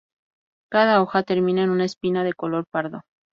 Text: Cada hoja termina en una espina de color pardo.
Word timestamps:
Cada 0.71 1.03
hoja 1.03 1.21
termina 1.21 1.61
en 1.63 1.69
una 1.69 1.85
espina 1.85 2.23
de 2.23 2.33
color 2.33 2.65
pardo. 2.65 3.03